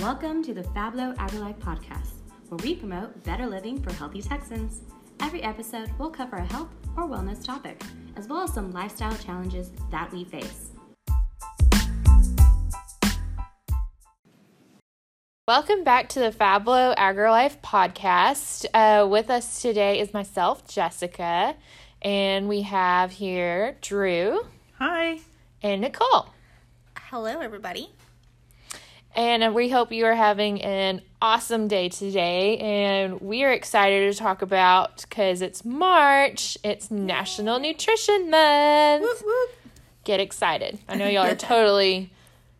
[0.00, 2.12] Welcome to the Fablo AgriLife podcast,
[2.48, 4.80] where we promote better living for healthy Texans.
[5.20, 7.82] Every episode we'll cover a health or wellness topic,
[8.16, 10.70] as well as some lifestyle challenges that we face.
[15.46, 18.64] Welcome back to the Fablo AgriLife podcast.
[18.72, 21.54] Uh, with us today is myself, Jessica,
[22.00, 24.46] and we have here Drew
[24.78, 25.20] Hi.
[25.62, 26.30] and Nicole.
[26.96, 27.90] Hello, everybody.
[29.14, 32.58] And we hope you are having an awesome day today.
[32.58, 39.02] And we are excited to talk about because it's March, it's National Nutrition Month.
[39.02, 39.50] Whoop, whoop.
[40.04, 40.78] Get excited.
[40.88, 42.12] I know y'all are totally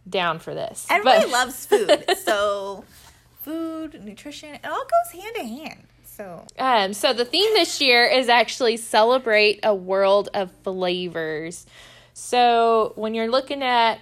[0.08, 0.86] down for this.
[0.90, 2.04] Everybody but- loves food.
[2.18, 2.84] So,
[3.42, 5.84] food, nutrition, it all goes hand in hand.
[6.04, 11.64] So, Um, so the theme this year is actually celebrate a world of flavors.
[12.12, 13.98] So when you're looking at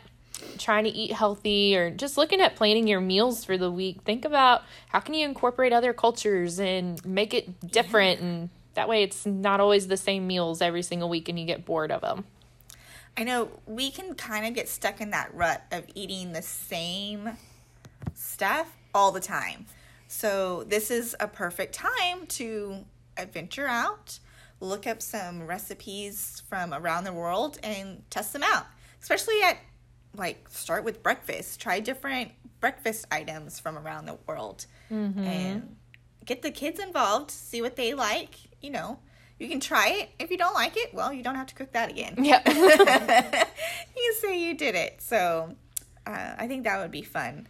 [0.59, 4.25] trying to eat healthy or just looking at planning your meals for the week, think
[4.25, 9.27] about how can you incorporate other cultures and make it different and that way it's
[9.27, 12.25] not always the same meals every single week and you get bored of them.
[13.17, 17.31] I know we can kind of get stuck in that rut of eating the same
[18.15, 19.67] stuff all the time.
[20.07, 22.85] So, this is a perfect time to
[23.17, 24.21] adventure out,
[24.61, 28.67] look up some recipes from around the world, and test them out.
[29.03, 29.59] Especially at
[30.15, 31.61] like start with breakfast.
[31.61, 34.67] Try different breakfast items from around the world
[35.27, 35.77] and
[36.25, 38.35] get the kids involved, see what they like.
[38.61, 38.99] You know,
[39.39, 40.11] you can try it.
[40.19, 42.43] If you don't like it, well, you don't have to cook that again Yeah.
[43.97, 45.01] you say you did it.
[45.01, 45.55] So
[46.07, 47.47] uh, I think that would be fun.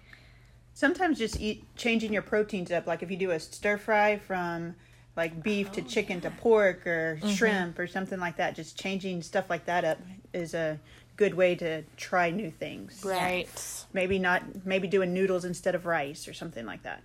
[0.74, 2.86] Sometimes just eat changing your proteins up.
[2.86, 4.74] Like if you do a stir fry from
[5.16, 9.50] like beef to chicken to pork or shrimp or something like that, just changing stuff
[9.50, 9.98] like that up
[10.32, 10.78] is a
[11.16, 13.02] good way to try new things.
[13.04, 13.48] right.
[13.92, 17.02] Maybe not maybe doing noodles instead of rice or something like that.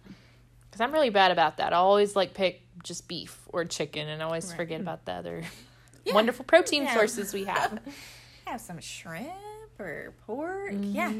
[0.71, 1.73] Cuz I'm really bad about that.
[1.73, 5.43] I always like pick just beef or chicken and I always forget about the other
[6.07, 6.93] wonderful protein Yeah.
[6.93, 7.79] sources we have.
[8.45, 9.29] Have some shrimp
[9.79, 10.73] or pork.
[10.73, 10.93] Mm-hmm.
[10.93, 11.11] Yeah.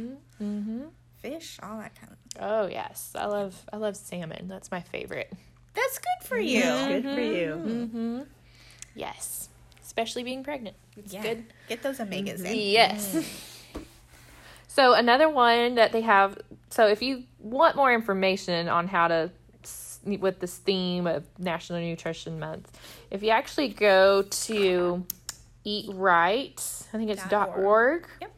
[0.42, 0.82] Mm-hmm.
[1.20, 2.18] Fish, all that kind of.
[2.42, 4.50] Oh yes, I love I love salmon.
[4.50, 5.32] That's my favorite.
[5.74, 6.62] That's good for you.
[6.62, 7.48] Good for you.
[7.56, 7.70] Mm-hmm.
[7.86, 8.22] Mm-hmm.
[8.94, 9.48] Yes,
[9.94, 10.76] especially being pregnant.
[10.98, 11.22] It's Yeah.
[11.22, 11.46] good.
[11.70, 12.56] Get those omegas in.
[12.56, 13.14] Yes.
[13.14, 13.82] Mm.
[14.68, 16.38] so another one that they have.
[16.70, 19.32] So if you want more information on how to
[20.06, 22.78] with this theme of National Nutrition Month,
[23.12, 25.06] if you actually go to
[25.64, 26.60] Eat Right,
[26.94, 27.64] I think it's Dot dot org.
[27.66, 28.08] org.
[28.22, 28.32] Yep.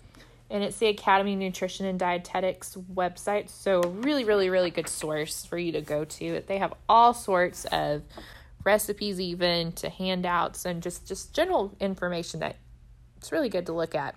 [0.52, 3.50] And it's the Academy of Nutrition and Dietetics website.
[3.50, 6.44] So, really, really, really good source for you to go to.
[6.46, 8.04] They have all sorts of
[8.66, 12.58] recipes, even to handouts, and just, just general information that
[13.18, 14.16] it's really good to look at.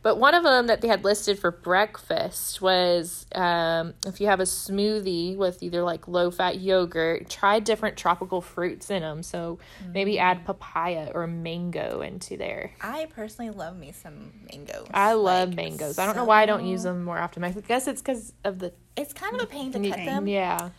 [0.00, 4.38] But one of them that they had listed for breakfast was um, if you have
[4.38, 9.22] a smoothie with either like low fat yogurt, try different tropical fruits in them.
[9.24, 9.58] So
[9.92, 12.70] maybe add papaya or mango into there.
[12.80, 14.86] I personally love me some mangoes.
[14.94, 15.98] I love Like, mangoes.
[15.98, 17.42] I don't know why I don't use them more often.
[17.42, 20.70] I guess it's because of the It's kind of a pain to cut them, yeah.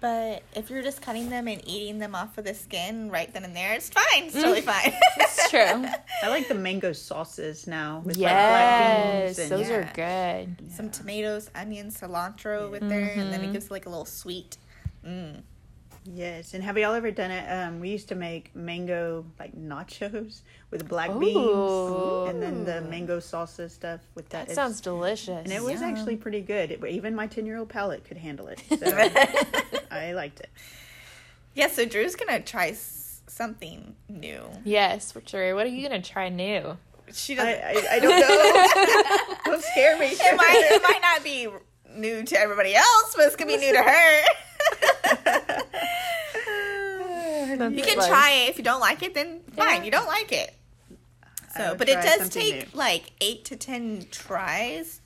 [0.00, 3.44] But if you're just cutting them and eating them off of the skin right then
[3.44, 4.24] and there, it's fine.
[4.24, 4.92] It's totally fine.
[5.18, 5.60] It's true.
[6.22, 9.76] I like the mango sauces now with yes, beans and those Yeah.
[9.76, 10.72] are good.
[10.72, 13.30] some tomatoes, onions, cilantro with there, and Mm-hmm.
[13.30, 14.56] then it gives like a little sweet.
[15.06, 15.42] Mm.
[16.06, 17.48] Yes, and have y'all ever done it?
[17.50, 21.18] Um, we used to make mango like nachos with black Ooh.
[21.18, 24.40] beans, and then the mango salsa stuff with that.
[24.46, 25.44] That It's- sounds delicious.
[25.44, 25.84] and it was Yum.
[25.94, 26.70] actually pretty good.
[26.72, 28.76] It, even my ten-year-old palate could handle it, so
[29.90, 30.50] I liked it.
[31.54, 34.42] Yeah, so Drew's gonna try s- something new.
[34.62, 35.54] yes, for sure.
[35.54, 36.76] What are you gonna try new?
[37.14, 37.86] She I, doesn't.
[37.88, 39.36] I, I don't know.
[39.52, 40.06] don't scare me.
[40.08, 41.48] it might it might not be
[41.98, 44.22] new to everybody else, but it's gonna be new to her.
[47.60, 48.50] you can try it.
[48.50, 49.84] If you don't like it, then fine.
[49.84, 50.54] You don't like it.
[51.56, 52.78] So, but it does take new.
[52.78, 55.00] like eight to ten tries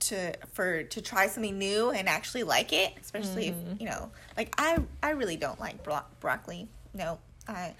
[0.00, 2.92] to for to try something new and actually like it.
[3.00, 6.68] Especially if you know, like I I really don't like bro- broccoli.
[6.94, 7.18] No,
[7.48, 7.74] I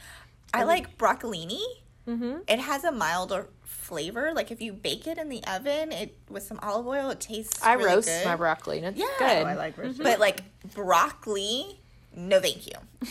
[0.52, 1.62] I like broccolini.
[2.08, 2.38] Mm-hmm.
[2.48, 4.32] It has a milder flavor.
[4.34, 7.62] Like if you bake it in the oven, it with some olive oil, it tastes.
[7.62, 8.24] I really roast good.
[8.26, 9.06] my broccoli and it's Yeah.
[9.18, 9.42] good.
[9.44, 10.02] Oh, I like roasted.
[10.02, 10.42] But like
[10.74, 11.79] broccoli,
[12.16, 12.72] no, thank you.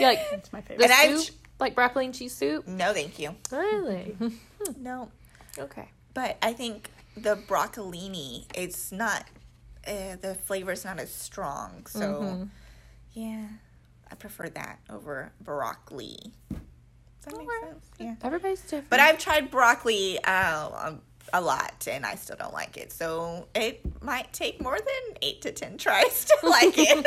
[0.00, 0.84] You like It's my the favorite.
[0.84, 1.34] And I've soup?
[1.60, 2.66] like broccoli and cheese soup?
[2.66, 3.36] no, thank you.
[3.52, 4.16] Really?
[4.78, 5.10] No,
[5.58, 5.88] okay.
[6.14, 9.24] but I think the broccolini, it's not.
[9.86, 12.44] Uh, the flavor's not as strong, so Mm-hmm.
[13.12, 13.46] yeah,
[14.10, 16.16] I prefer that over broccoli.
[16.50, 16.58] Does
[17.32, 17.86] that make sense?
[17.98, 18.14] Yeah.
[18.22, 18.88] Everybody's different.
[18.90, 21.00] But I've tried broccoli uh, on,
[21.34, 22.92] a lot and I still don't like it.
[22.92, 27.06] So it might take more than eight to ten tries to like it.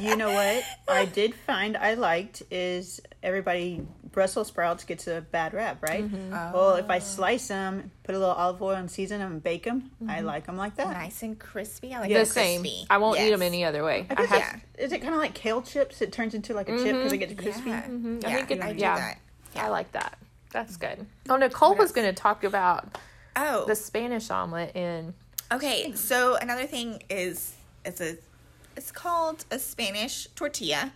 [0.00, 5.54] You know what I did find I liked is everybody Brussels sprouts gets a bad
[5.54, 6.04] rap, right?
[6.04, 6.52] Mm-hmm.
[6.52, 7.00] Well, if I oh.
[7.00, 10.26] slice them, put a little olive oil and season them and bake them, I mm-hmm.
[10.26, 10.92] like them like that.
[10.92, 11.92] nice and crispy.
[11.92, 12.60] I like the it same.
[12.60, 12.86] crispy.
[12.88, 14.06] I won't eat them any other way.
[14.08, 14.54] I, I think have.
[14.54, 16.00] it's- Is it kind of like kale chips?
[16.00, 17.42] It turns into like a chip because it gets mm-hmm.
[17.42, 17.70] crispy.
[17.70, 18.96] Yeah, I yeah, think it- I do yeah.
[18.96, 19.18] that.
[19.56, 20.16] I like that.
[20.52, 21.04] That's good.
[21.28, 22.96] Oh, Nicole was going to talk about
[23.36, 25.14] Oh, the Spanish omelet in.
[25.52, 27.54] Okay, so another thing is
[27.84, 28.16] it's a
[28.76, 30.92] it's called a Spanish tortilla,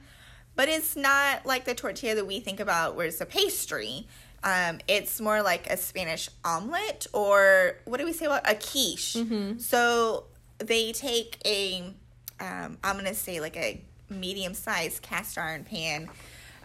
[0.56, 4.06] but it's not like the tortilla that we think about where it's a pastry.
[4.44, 9.16] Um, it's more like a Spanish omelet or what do we say about a quiche?
[9.60, 10.24] So
[10.58, 11.92] they take a
[12.40, 16.08] um, I'm gonna say like a medium sized cast iron pan.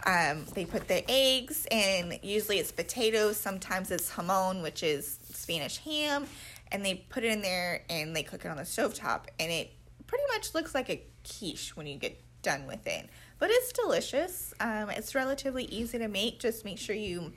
[0.04, 3.36] Um, they put the eggs and usually it's potatoes.
[3.36, 6.26] Sometimes it's jamon, which is Spanish ham,
[6.70, 9.26] and they put it in there and they cook it on the stovetop.
[9.40, 9.70] And it
[10.06, 13.08] pretty much looks like a quiche when you get done with it.
[13.38, 14.54] But it's delicious.
[14.60, 16.38] Um, it's relatively easy to make.
[16.38, 17.32] Just make sure you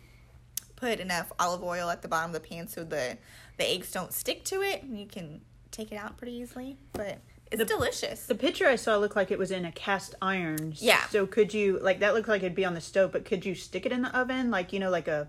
[0.75, 3.17] put enough olive oil at the bottom of the pan so the
[3.57, 5.41] the eggs don't stick to it, and you can
[5.71, 6.77] take it out pretty easily.
[6.93, 7.19] But
[7.51, 8.25] it's delicious.
[8.25, 10.73] The picture I saw looked like it was in a cast iron.
[10.77, 11.05] Yeah.
[11.07, 13.55] So could you like that looked like it'd be on the stove, but could you
[13.55, 15.27] stick it in the oven like you know like a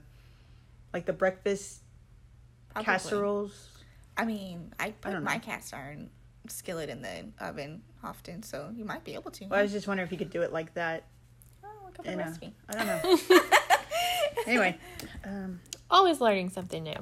[0.93, 1.81] like the breakfast
[2.71, 2.85] Probably.
[2.85, 3.69] casseroles?
[4.17, 5.41] I mean, I put don't my know.
[5.41, 6.11] cast iron
[6.49, 9.47] skillet in the oven often, so you might be able to.
[9.47, 11.05] Well, I was just wondering if you could do it like that.
[11.65, 12.55] oh, look up the a, recipe.
[12.69, 12.87] I don't
[13.31, 13.39] know.
[14.47, 14.79] anyway,
[15.25, 15.61] um,
[15.91, 16.99] Always learning something new.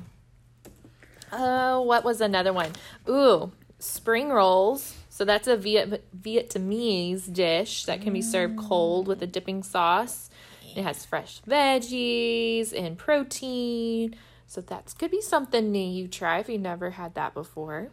[1.32, 2.70] Uh, what was another one?
[3.08, 4.94] Ooh, spring rolls.
[5.16, 10.28] So that's a Viet- Vietnamese dish that can be served cold with a dipping sauce.
[10.76, 14.14] It has fresh veggies and protein.
[14.46, 17.88] So that's could be something new you try if you've never had that before.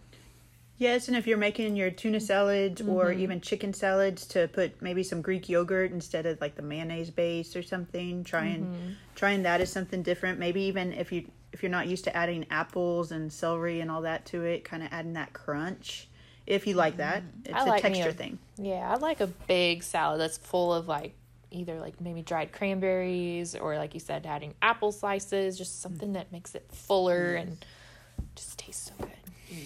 [0.77, 3.21] yes, and if you're making your tuna salads or Mm-hmm.
[3.21, 7.55] even chicken salads, to put maybe some Greek yogurt instead of like the mayonnaise base
[7.55, 8.25] or something.
[8.25, 8.89] Trying Mm-hmm.
[9.15, 10.39] trying that is something different.
[10.39, 11.23] Maybe even if you
[11.53, 14.83] if you're not used to adding apples and celery and all that to it, kind
[14.83, 16.09] of adding that crunch.
[16.45, 17.57] If you like that, it's Mm-hmm.
[17.57, 18.39] I a like me texture a- thing.
[18.57, 21.13] Yeah, I like a big salad that's full of like
[21.51, 26.31] either like maybe dried cranberries or like you said, adding apple slices, just something that
[26.31, 27.63] makes it fuller and
[28.35, 29.11] just tastes so good.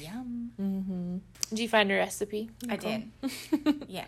[0.04, 0.52] Yum.
[0.62, 1.18] Mm-hmm.
[1.50, 2.50] Did you find a recipe?
[2.70, 3.10] I did.
[3.88, 4.08] yes.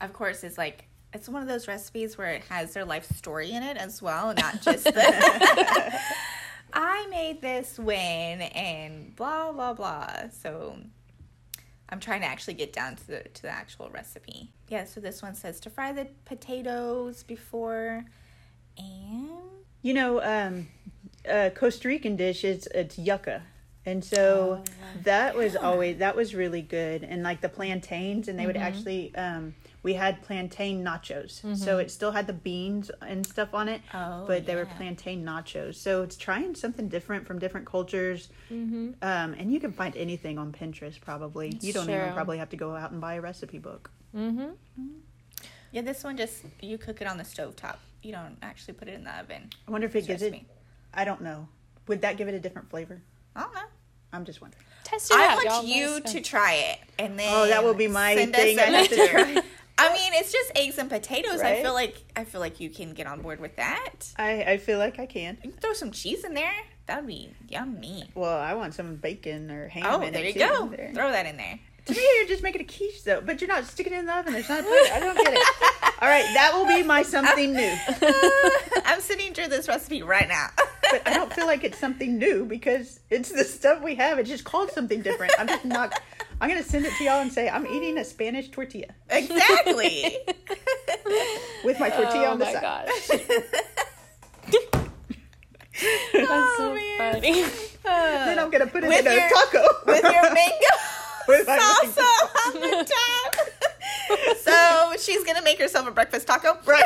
[0.00, 3.50] Of course, it's like it's one of those recipes where it has their life story
[3.52, 6.00] in it as well, not just the
[6.72, 10.30] I made this when and blah blah blah.
[10.42, 10.76] So
[11.88, 14.50] I'm trying to actually get down to the to the actual recipe.
[14.68, 18.04] Yeah, so this one says to fry the potatoes before
[18.76, 19.30] and
[19.82, 20.68] You know, um,
[21.28, 23.42] uh, Costa Rican dish is it's yucca,
[23.86, 24.62] and so
[25.04, 27.04] that was always that was really good.
[27.04, 31.80] And like the plantains, and they would actually um, we had plantain nachos, so mm-hmm.
[31.80, 35.76] it still had the beans and stuff on it, Oh, but they were plantain nachos.
[35.76, 38.90] So it's trying something different from different cultures, mm-hmm.
[39.02, 41.00] um, and you can find anything on Pinterest.
[41.00, 43.90] Probably you don't even probably have to go out and buy a recipe book.
[44.16, 44.50] Mm-hmm.
[45.70, 47.78] yeah, this one just you cook it on the stove top.
[48.02, 49.50] You don't actually put it in the oven.
[49.66, 50.32] I wonder if it gives it.
[50.32, 50.46] recipe.
[50.92, 51.48] I don't know.
[51.86, 53.00] Would that give it a different flavor?
[53.36, 53.60] I don't know.
[54.12, 54.62] I'm just wondering.
[54.84, 55.34] Test it I out.
[55.36, 55.64] want y'all.
[55.64, 58.76] you to try it, and then Oh, that will be my thing us I a
[58.76, 59.12] have to picture.
[59.12, 59.42] try.
[59.88, 61.40] I mean, it's just eggs and potatoes.
[61.40, 64.12] I feel like I feel like you can get on board with that.
[64.16, 65.38] I, I feel like I can.
[65.42, 66.52] You can throw some cheese in there.
[66.86, 68.10] That would be yummy.
[68.14, 69.84] Well, I want some bacon or ham.
[69.86, 70.68] Oh, in there you go.
[70.68, 70.90] There.
[70.94, 71.58] Throw that in there.
[71.86, 74.14] To me, you're just making a quiche though, but you're not sticking it in the
[74.16, 74.34] oven.
[74.34, 74.64] There's not.
[74.64, 75.38] A I don't get it.
[76.00, 77.74] All right, that will be my something new.
[78.84, 80.48] I'm sitting through this recipe right now.
[80.90, 84.18] But I don't feel like it's something new because it's the stuff we have.
[84.18, 85.34] It's just called something different.
[85.38, 85.92] I'm just not.
[86.40, 90.16] I'm gonna send it to y'all and say I'm eating a Spanish tortilla exactly.
[91.64, 92.88] with my tortilla Oh on the side.
[92.88, 93.26] Oh my side.
[93.26, 94.68] gosh.
[96.12, 97.12] That's so Oh, man.
[97.14, 97.44] funny.
[97.84, 100.74] Then I'm gonna put it With in a your- taco with your mango
[101.26, 104.36] With my salsa on the top.
[104.38, 106.58] so she's gonna make herself a breakfast taco.
[106.66, 106.84] Right.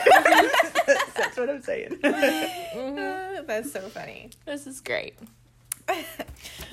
[1.17, 1.99] That's what I'm saying.
[2.05, 4.31] Uh, that's so funny.
[4.47, 5.15] This is great.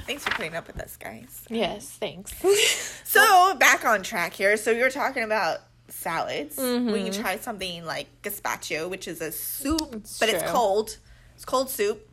[0.05, 1.45] Thanks for putting up with us, guys.
[1.49, 2.33] Yes, thanks.
[3.09, 4.55] So back on track here.
[4.55, 6.57] So you were talking about salads.
[6.57, 7.11] We Mm-hmm.
[7.11, 10.97] can try something like gazpacho, which is a soup, It's but it's cold.
[11.33, 12.07] It's cold soup,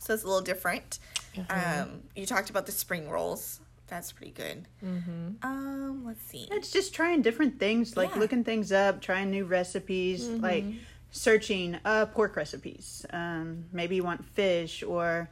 [0.00, 0.98] so it's a little different.
[1.36, 1.82] Mm-hmm.
[1.82, 3.60] Um, you talked about the spring rolls.
[3.86, 4.66] That's pretty good.
[4.84, 5.28] Mm-hmm.
[5.46, 6.48] Um, let's see.
[6.50, 8.18] It's just trying different things, like Yeah.
[8.20, 10.64] looking things up, trying new recipes, like
[11.12, 13.06] searching uh, pork recipes.
[13.10, 15.28] Um, maybe you want fish or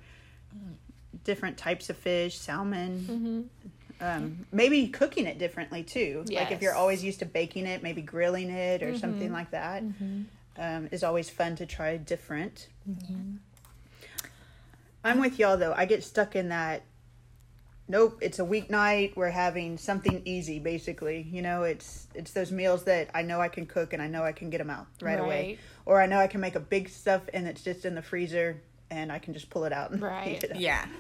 [1.25, 3.01] different types of fish, salmon.
[3.09, 3.41] Mm-hmm.
[4.03, 6.25] Um, maybe cooking it differently too.
[6.31, 8.97] Like if you're always used to baking it, maybe grilling it or Mm-hmm.
[8.97, 9.83] something like that
[10.59, 12.69] um, is always fun to try different.
[12.89, 13.37] Mm-hmm.
[15.05, 15.75] I'm with y'all though.
[15.77, 16.83] I get stuck in that.
[17.89, 19.17] Nope, it's a weeknight.
[19.17, 21.23] We're having something easy, basically.
[21.31, 24.23] You know, it's it's those meals that I know I can cook and I know
[24.23, 26.89] I can get them out right, away, or I know I can make a big
[26.89, 29.91] stuff and it's just in the freezer and I can just pull it out.
[29.93, 30.29] And Right.
[30.29, 30.61] heat it up.
[30.61, 30.83] Yeah.
[30.85, 30.93] And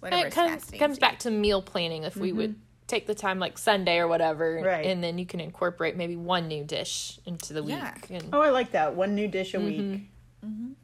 [0.00, 3.56] Whatever it comes, comes back to meal planning if we would take the time like
[3.56, 4.84] Sunday or whatever, Right.
[4.84, 7.94] and then you can incorporate maybe one new dish into the week Yeah.
[8.10, 8.94] and Oh, I like that.
[8.94, 9.92] One new dish a Mm-hmm.
[9.92, 10.02] week.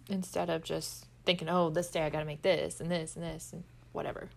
[0.09, 3.23] instead of just thinking, oh, this day I got to make this and this and
[3.25, 3.63] this and
[3.93, 4.31] whatever.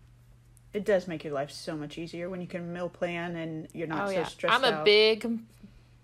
[0.74, 3.88] It does make your life so much easier when you can meal plan and you're
[3.88, 4.86] not oh so yeah, stressed I'm a out.
[4.86, 5.40] big,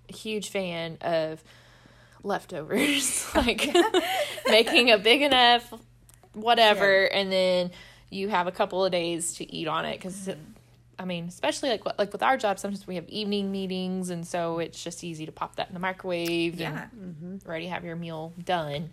[0.07, 1.43] huge fan of
[2.23, 3.67] leftovers, like
[4.47, 5.73] making a big enough
[6.41, 7.72] whatever, and then
[8.10, 10.29] you have a couple of days to eat on it because.
[11.01, 14.60] I mean, especially like like with our job, sometimes we have evening meetings, and so
[14.60, 16.88] it's just easy to pop that in the microwave Yeah.
[16.91, 18.89] and already have your meal done.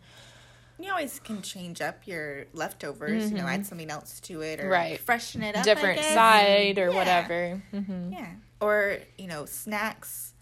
[0.79, 4.65] You always can change up your leftovers, you know, add something else to it or
[4.65, 4.71] Mm-hmm.
[4.71, 5.01] Right.
[5.01, 5.63] freshen it up.
[5.63, 6.15] I Different guess.
[6.15, 6.95] side or Yeah.
[6.97, 7.63] whatever.
[7.73, 8.29] hmm Yeah.
[8.61, 10.33] Or, you know, snacks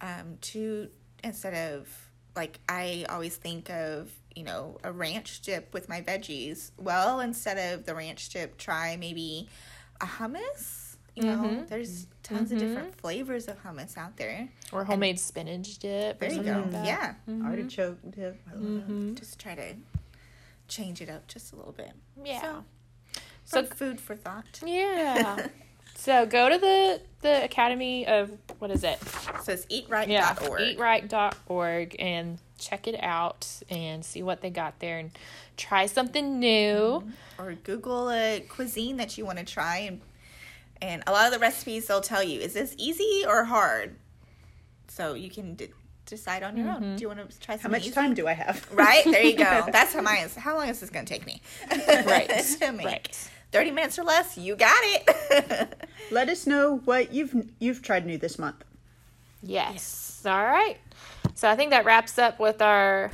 [0.00, 0.88] um, to
[1.24, 1.88] instead of
[2.36, 6.70] like I always think of, you know, a ranch dip with my veggies.
[6.78, 9.48] Well, instead of the ranch dip, try maybe
[10.00, 10.84] a hummus.
[11.16, 11.66] You know, Mm-hmm.
[11.66, 14.48] there's tons of different flavors of hummus out there.
[14.70, 16.20] Or homemade spinach dip.
[16.20, 16.52] There or you go.
[16.52, 16.86] like that.
[16.86, 17.14] Yeah.
[17.28, 17.44] Mm-hmm.
[17.46, 18.40] Artichoke dip.
[18.48, 19.14] I love.
[19.16, 19.74] Just try to
[20.68, 21.90] change it up just a little bit.
[22.24, 22.40] Yeah.
[22.40, 22.64] So,
[23.44, 24.60] So so food for thought.
[24.64, 25.48] Yeah.
[25.96, 28.30] so go to the the Academy of
[28.60, 29.00] what is it?
[29.42, 30.08] So it's eatright.org.
[30.08, 35.10] Yeah, eatright.org and check it out and see what they got there and
[35.56, 37.02] try something new.
[37.04, 37.42] Mm-hmm.
[37.42, 40.00] or Google a cuisine that you want to try and
[40.80, 43.96] and a lot of the recipes they'll tell you is this easy or hard,
[44.86, 45.68] so you can d-
[46.06, 46.76] decide on your own.
[46.82, 46.96] Mm-hmm.
[46.96, 47.90] Do you want to try How much easy?
[47.90, 48.66] time do I have?
[48.72, 49.66] Right there you go.
[49.72, 50.36] That's how mine is.
[50.36, 51.40] How long is this going to take me?
[52.06, 52.28] Right.
[52.60, 53.28] to make Right.
[53.50, 54.38] thirty minutes or less.
[54.38, 55.84] You got it.
[56.12, 58.62] Let us know what you've you've tried new this month.
[59.42, 60.22] Yes.
[60.26, 60.76] All right.
[61.38, 63.12] So I think that wraps up with our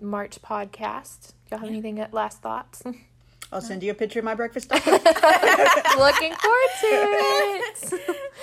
[0.00, 1.32] March podcast.
[1.48, 2.82] Y'all have anything at last thoughts?
[3.52, 4.68] I'll send you a picture of my breakfast.
[4.74, 7.90] Looking forward to it.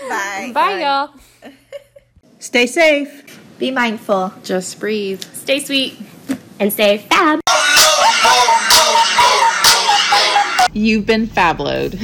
[0.07, 0.51] Bye.
[0.53, 1.09] Bye, y'all.
[2.39, 3.41] Stay safe.
[3.59, 4.31] Be mindful.
[4.41, 5.21] Just breathe.
[5.33, 5.99] Stay sweet
[6.61, 7.41] and stay fab.
[10.71, 11.99] You've been Fabloed.